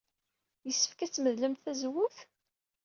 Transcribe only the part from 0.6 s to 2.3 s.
Yessefk ad tmedlemt tazewwut?